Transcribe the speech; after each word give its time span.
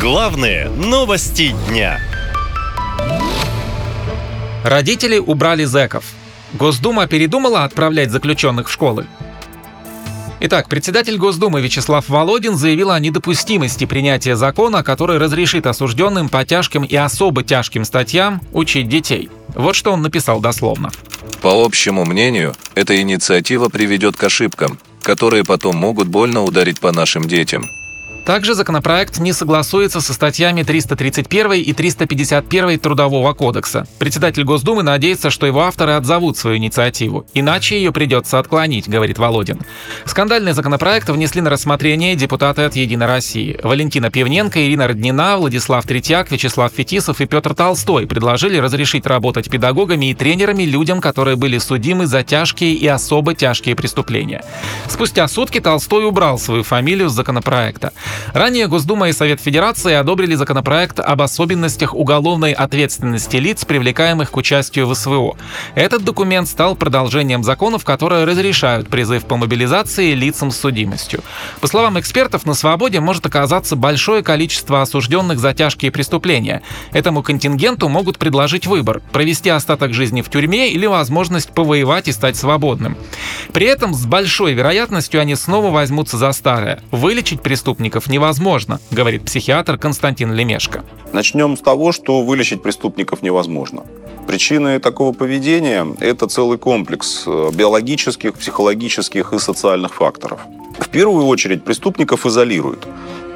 Главные 0.00 0.68
новости 0.68 1.56
дня. 1.66 1.98
Родители 4.62 5.18
убрали 5.18 5.64
зэков. 5.64 6.04
Госдума 6.52 7.08
передумала 7.08 7.64
отправлять 7.64 8.12
заключенных 8.12 8.68
в 8.68 8.72
школы. 8.72 9.08
Итак, 10.38 10.68
председатель 10.68 11.16
Госдумы 11.16 11.60
Вячеслав 11.60 12.08
Володин 12.08 12.54
заявил 12.54 12.92
о 12.92 13.00
недопустимости 13.00 13.86
принятия 13.86 14.36
закона, 14.36 14.84
который 14.84 15.18
разрешит 15.18 15.66
осужденным 15.66 16.28
по 16.28 16.44
тяжким 16.44 16.84
и 16.84 16.94
особо 16.94 17.42
тяжким 17.42 17.84
статьям 17.84 18.40
учить 18.52 18.88
детей. 18.88 19.30
Вот 19.56 19.74
что 19.74 19.90
он 19.90 20.02
написал 20.02 20.38
дословно. 20.38 20.92
По 21.42 21.64
общему 21.64 22.04
мнению, 22.04 22.54
эта 22.76 23.00
инициатива 23.02 23.68
приведет 23.68 24.16
к 24.16 24.22
ошибкам, 24.22 24.78
которые 25.02 25.42
потом 25.42 25.74
могут 25.74 26.06
больно 26.06 26.44
ударить 26.44 26.78
по 26.78 26.92
нашим 26.92 27.26
детям. 27.26 27.64
Также 28.28 28.52
законопроект 28.52 29.20
не 29.20 29.32
согласуется 29.32 30.02
со 30.02 30.12
статьями 30.12 30.62
331 30.62 31.52
и 31.52 31.72
351 31.72 32.78
Трудового 32.78 33.32
кодекса. 33.32 33.86
Председатель 33.98 34.44
Госдумы 34.44 34.82
надеется, 34.82 35.30
что 35.30 35.46
его 35.46 35.62
авторы 35.62 35.92
отзовут 35.92 36.36
свою 36.36 36.58
инициативу. 36.58 37.26
Иначе 37.32 37.78
ее 37.78 37.90
придется 37.90 38.38
отклонить, 38.38 38.86
говорит 38.86 39.16
Володин. 39.16 39.62
Скандальный 40.04 40.52
законопроект 40.52 41.08
внесли 41.08 41.40
на 41.40 41.48
рассмотрение 41.48 42.16
депутаты 42.16 42.64
от 42.64 42.76
«Единой 42.76 43.06
России». 43.06 43.58
Валентина 43.62 44.10
Пивненко, 44.10 44.62
Ирина 44.62 44.88
Роднина, 44.88 45.38
Владислав 45.38 45.86
Третьяк, 45.86 46.30
Вячеслав 46.30 46.70
Фетисов 46.70 47.22
и 47.22 47.26
Петр 47.26 47.54
Толстой 47.54 48.06
предложили 48.06 48.58
разрешить 48.58 49.06
работать 49.06 49.48
педагогами 49.48 50.10
и 50.10 50.14
тренерами 50.14 50.64
людям, 50.64 51.00
которые 51.00 51.36
были 51.36 51.56
судимы 51.56 52.04
за 52.04 52.22
тяжкие 52.24 52.74
и 52.74 52.86
особо 52.86 53.34
тяжкие 53.34 53.74
преступления. 53.74 54.44
Спустя 54.86 55.26
сутки 55.28 55.60
Толстой 55.60 56.04
убрал 56.04 56.38
свою 56.38 56.62
фамилию 56.62 57.08
с 57.08 57.14
законопроекта. 57.14 57.94
Ранее 58.32 58.68
Госдума 58.68 59.08
и 59.08 59.12
Совет 59.12 59.40
Федерации 59.40 59.94
одобрили 59.94 60.34
законопроект 60.34 61.00
об 61.00 61.22
особенностях 61.22 61.94
уголовной 61.94 62.52
ответственности 62.52 63.36
лиц, 63.36 63.64
привлекаемых 63.64 64.30
к 64.30 64.36
участию 64.36 64.86
в 64.86 64.94
СВО. 64.94 65.36
Этот 65.74 66.04
документ 66.04 66.48
стал 66.48 66.76
продолжением 66.76 67.42
законов, 67.44 67.84
которые 67.84 68.24
разрешают 68.24 68.88
призыв 68.88 69.24
по 69.24 69.36
мобилизации 69.36 70.14
лицам 70.14 70.50
с 70.50 70.58
судимостью. 70.58 71.22
По 71.60 71.66
словам 71.66 71.98
экспертов, 71.98 72.46
на 72.46 72.54
свободе 72.54 73.00
может 73.00 73.26
оказаться 73.26 73.76
большое 73.76 74.22
количество 74.22 74.82
осужденных 74.82 75.38
за 75.38 75.54
тяжкие 75.54 75.90
преступления. 75.90 76.62
Этому 76.92 77.22
контингенту 77.22 77.88
могут 77.88 78.18
предложить 78.18 78.66
выбор– 78.66 79.00
провести 79.12 79.50
остаток 79.50 79.94
жизни 79.94 80.22
в 80.22 80.30
тюрьме 80.30 80.70
или 80.70 80.86
возможность 80.86 81.50
повоевать 81.50 82.08
и 82.08 82.12
стать 82.12 82.36
свободным. 82.36 82.96
При 83.52 83.66
этом 83.66 83.94
с 83.94 84.04
большой 84.06 84.52
вероятностью 84.52 85.20
они 85.20 85.34
снова 85.34 85.70
возьмутся 85.70 86.16
за 86.16 86.32
старое. 86.32 86.80
Вылечить 86.90 87.42
преступников 87.42 88.07
невозможно, 88.08 88.80
говорит 88.90 89.24
психиатр 89.24 89.78
Константин 89.78 90.32
Лемешко. 90.32 90.84
Начнем 91.12 91.56
с 91.56 91.60
того, 91.60 91.92
что 91.92 92.22
вылечить 92.22 92.62
преступников 92.62 93.22
невозможно. 93.22 93.84
Причины 94.26 94.78
такого 94.78 95.12
поведения– 95.12 95.86
это 96.00 96.26
целый 96.26 96.58
комплекс 96.58 97.24
э, 97.26 97.50
биологических, 97.54 98.34
психологических 98.34 99.32
и 99.32 99.38
социальных 99.38 99.94
факторов. 99.94 100.40
В 100.78 100.88
первую 100.90 101.26
очередь 101.26 101.64
преступников 101.64 102.26
изолируют. 102.26 102.86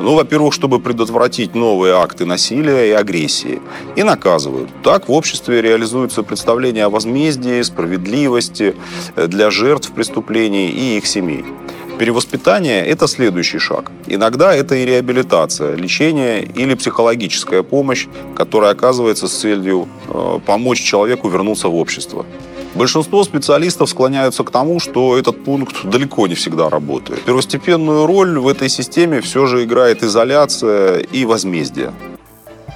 Ну, 0.00 0.14
во-первых, 0.14 0.54
чтобы 0.54 0.80
предотвратить 0.80 1.54
новые 1.54 1.94
акты 1.94 2.24
насилия 2.24 2.88
и 2.88 2.92
агрессии. 2.92 3.60
И 3.96 4.02
наказывают. 4.02 4.70
Так 4.82 5.08
в 5.08 5.12
обществе 5.12 5.60
реализуется 5.60 6.22
представление 6.22 6.86
о 6.86 6.90
возмездии, 6.90 7.62
справедливости 7.62 8.74
э, 9.14 9.26
для 9.26 9.50
жертв 9.50 9.92
преступлений 9.92 10.70
и 10.70 10.96
их 10.96 11.06
семей. 11.06 11.44
Перевоспитание– 12.00 12.86
это 12.86 13.06
следующий 13.06 13.58
шаг. 13.58 13.90
Иногда 14.06 14.54
это 14.54 14.74
и 14.74 14.86
реабилитация, 14.86 15.74
лечение 15.74 16.42
или 16.42 16.72
психологическая 16.72 17.62
помощь, 17.62 18.06
которая 18.34 18.72
оказывается 18.72 19.28
с 19.28 19.32
целью 19.32 19.86
э, 20.08 20.38
помочь 20.46 20.80
человеку 20.80 21.28
вернуться 21.28 21.68
в 21.68 21.74
общество. 21.76 22.24
Большинство 22.74 23.22
специалистов 23.22 23.90
склоняются 23.90 24.44
к 24.44 24.50
тому, 24.50 24.80
что 24.80 25.18
этот 25.18 25.44
пункт 25.44 25.84
далеко 25.84 26.26
не 26.26 26.34
всегда 26.34 26.70
работает. 26.70 27.20
Первостепенную 27.20 28.06
роль 28.06 28.38
в 28.38 28.48
этой 28.48 28.70
системе 28.70 29.20
все 29.20 29.44
же 29.44 29.62
играет 29.62 30.02
изоляция 30.02 31.00
и 31.00 31.26
возмездие. 31.26 31.92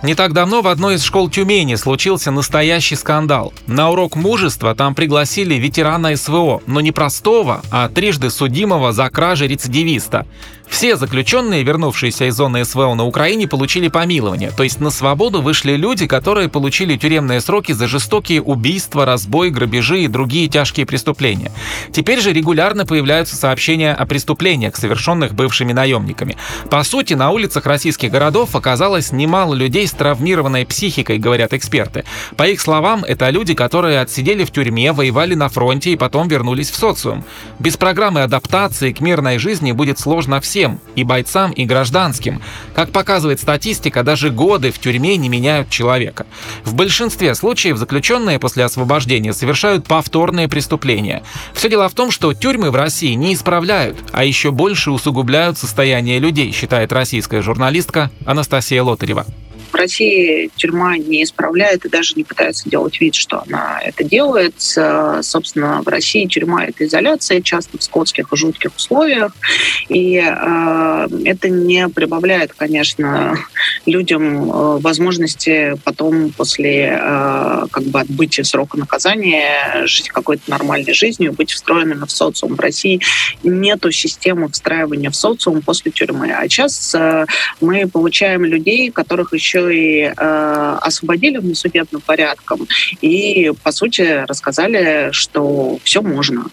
Не 0.04 0.14
так 0.14 0.34
давно 0.34 0.60
в 0.60 0.68
одной 0.68 0.96
из 0.96 1.02
школ 1.02 1.30
Тюмени 1.30 1.76
случился 1.76 2.30
настоящий 2.30 2.94
скандал. 2.94 3.54
На 3.66 3.88
урок 3.88 4.16
мужества 4.16 4.74
там 4.74 4.94
пригласили 4.94 5.54
ветерана 5.54 6.14
СВО, 6.14 6.60
но 6.66 6.82
не 6.82 6.92
простого, 6.92 7.62
а 7.70 7.88
трижды 7.88 8.28
судимого 8.28 8.92
за 8.92 9.08
кражи 9.08 9.46
рецидивиста. 9.46 10.26
Все 10.68 10.96
заключенные, 10.96 11.62
вернувшиеся 11.62 12.26
из 12.26 12.34
зоны 12.34 12.64
СВО 12.64 12.94
на 12.94 13.04
Украине, 13.04 13.46
получили 13.46 13.88
помилование, 13.88 14.50
то 14.50 14.62
есть 14.62 14.80
на 14.80 14.90
свободу 14.90 15.40
вышли 15.40 15.72
люди, 15.72 16.06
которые 16.06 16.48
получили 16.48 16.96
тюремные 16.96 17.40
сроки 17.40 17.72
за 17.72 17.86
жестокие 17.86 18.42
убийства, 18.42 19.04
разбой, 19.04 19.50
грабежи 19.50 20.02
и 20.02 20.08
другие 20.08 20.48
тяжкие 20.48 20.86
преступления. 20.86 21.52
Теперь 21.92 22.20
же 22.20 22.32
регулярно 22.32 22.86
появляются 22.86 23.36
сообщения 23.36 23.92
о 23.92 24.04
преступлениях, 24.06 24.76
совершенных 24.76 25.34
бывшими 25.34 25.72
наемниками. 25.72 26.36
По 26.70 26.82
сути, 26.82 27.14
на 27.14 27.30
улицах 27.30 27.66
российских 27.66 28.10
городов 28.10 28.56
оказалось 28.56 29.12
немало 29.12 29.54
людей 29.54 29.86
с 29.86 29.92
травмированной 29.92 30.66
психикой, 30.66 31.18
говорят 31.18 31.52
эксперты. 31.52 32.04
По 32.36 32.48
их 32.48 32.60
словам, 32.60 33.04
это 33.04 33.30
люди, 33.30 33.54
которые 33.54 34.00
отсидели 34.00 34.44
в 34.44 34.50
тюрьме, 34.50 34.92
воевали 34.92 35.34
на 35.34 35.48
фронте 35.48 35.92
и 35.92 35.96
потом 35.96 36.26
вернулись 36.26 36.70
в 36.70 36.76
социум. 36.76 37.24
Без 37.58 37.76
программы 37.76 38.22
адаптации 38.22 38.92
к 38.92 39.00
мирной 39.00 39.38
жизни 39.38 39.72
будет 39.72 39.98
сложно 39.98 40.40
всем 40.40 40.53
всем, 40.54 40.78
и 40.94 41.02
бойцам, 41.02 41.50
и 41.50 41.64
гражданским. 41.64 42.40
Как 42.76 42.92
показывает 42.92 43.40
статистика, 43.40 44.04
даже 44.04 44.30
годы 44.30 44.70
в 44.70 44.78
тюрьме 44.78 45.16
не 45.16 45.28
меняют 45.28 45.68
человека. 45.68 46.26
В 46.62 46.74
большинстве 46.74 47.34
случаев 47.34 47.76
заключенные 47.76 48.38
после 48.38 48.62
освобождения 48.62 49.32
совершают 49.32 49.88
повторные 49.88 50.46
преступления. 50.46 51.24
Все 51.54 51.68
дело 51.68 51.88
в 51.88 51.94
том, 51.94 52.12
что 52.12 52.34
тюрьмы 52.34 52.70
в 52.70 52.76
России 52.76 53.14
не 53.14 53.34
исправляют, 53.34 53.98
а 54.12 54.22
еще 54.22 54.52
больше 54.52 54.92
усугубляют 54.92 55.58
состояние 55.58 56.20
людей, 56.20 56.52
считает 56.52 56.92
российская 56.92 57.42
журналистка 57.42 58.12
Анастасия 58.24 58.84
Лотарева. 58.84 59.26
В 59.74 59.76
России 59.76 60.52
тюрьма 60.54 60.96
не 60.98 61.24
исправляет 61.24 61.84
и 61.84 61.88
даже 61.88 62.14
не 62.14 62.22
пытается 62.22 62.70
делать 62.70 63.00
вид, 63.00 63.16
что 63.16 63.42
она 63.44 63.80
это 63.82 64.04
делает. 64.04 64.54
Собственно, 64.60 65.82
в 65.82 65.88
России 65.88 66.26
тюрьма— 66.26 66.64
это 66.66 66.84
изоляция, 66.84 67.42
часто 67.42 67.76
в 67.76 67.82
скотских 67.82 68.32
и 68.32 68.36
жутких 68.36 68.70
условиях. 68.76 69.32
И 69.88 70.14
э, 70.14 71.08
это 71.24 71.48
не 71.48 71.88
прибавляет, 71.88 72.52
конечно, 72.52 73.36
людям 73.84 74.48
э, 74.48 74.78
возможности 74.78 75.74
потом 75.82 76.30
после 76.30 76.96
э, 76.96 77.66
как 77.68 77.82
бы 77.82 78.00
отбытия 78.00 78.44
срока 78.44 78.78
наказания 78.78 79.86
жить 79.86 80.08
какой-то 80.08 80.48
нормальной 80.48 80.94
жизнью, 80.94 81.32
быть 81.32 81.50
встроенными 81.50 82.04
в 82.04 82.12
социум. 82.12 82.54
В 82.54 82.60
России 82.60 83.00
нету 83.42 83.90
системы 83.90 84.48
встраивания 84.48 85.10
в 85.10 85.16
социум 85.16 85.62
после 85.62 85.90
тюрьмы. 85.90 86.30
А 86.30 86.44
сейчас 86.44 86.94
э, 86.94 87.26
мы 87.60 87.88
получаем 87.88 88.44
людей, 88.44 88.92
которых 88.92 89.32
еще 89.32 89.63
и 89.68 90.02
э, 90.02 90.78
освободили 90.80 91.38
внесудебным 91.38 92.00
порядком 92.00 92.66
и, 93.00 93.52
по 93.62 93.72
сути, 93.72 94.24
рассказали, 94.26 95.10
что 95.12 95.78
все 95.82 96.02
можно. 96.02 96.46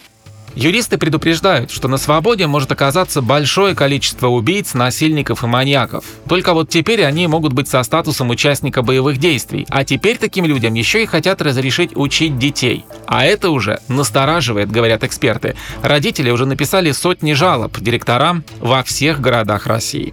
Юристы 0.54 0.98
предупреждают, 0.98 1.70
что 1.70 1.88
на 1.88 1.96
свободе 1.96 2.46
может 2.46 2.70
оказаться 2.70 3.22
большое 3.22 3.74
количество 3.74 4.28
убийц, 4.28 4.74
насильников 4.74 5.42
и 5.42 5.46
маньяков. 5.46 6.04
Только 6.28 6.52
вот 6.52 6.68
теперь 6.68 7.04
они 7.04 7.26
могут 7.26 7.54
быть 7.54 7.68
со 7.68 7.82
статусом 7.82 8.28
участника 8.28 8.82
боевых 8.82 9.16
действий, 9.16 9.66
а 9.70 9.84
теперь 9.84 10.18
таким 10.18 10.44
людям 10.44 10.74
еще 10.74 11.02
и 11.02 11.06
хотят 11.06 11.40
разрешить 11.40 11.96
учить 11.96 12.38
детей. 12.38 12.84
А 13.06 13.24
это 13.24 13.50
уже 13.50 13.80
настораживает, 13.88 14.70
говорят 14.70 15.04
эксперты. 15.04 15.56
Родители 15.82 16.30
уже 16.30 16.44
написали 16.44 16.92
сотни 16.92 17.32
жалоб 17.32 17.78
директорам 17.80 18.44
во 18.60 18.82
всех 18.82 19.20
городах 19.20 19.66
России. 19.66 20.12